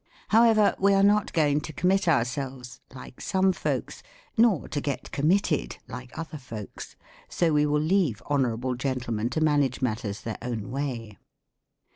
However, 0.29 0.73
we 0.79 0.95
are 0.95 1.03
not 1.03 1.31
going 1.31 1.61
to 1.61 1.73
commit 1.73 2.07
ourselves, 2.07 2.81
like 2.91 3.21
some 3.21 3.53
folks, 3.53 4.01
nor 4.35 4.67
to 4.67 4.81
get 4.81 5.11
committed, 5.11 5.77
like 5.87 6.17
other 6.17 6.39
folks; 6.39 6.95
so 7.29 7.53
we 7.53 7.67
will 7.67 7.79
leave" 7.81 8.19
Honorable 8.25 8.73
Gentlemen" 8.73 9.29
to 9.29 9.41
manage 9.41 9.79
matters 9.79 10.21
their 10.21 10.39
own 10.41 10.71
way. 10.71 11.19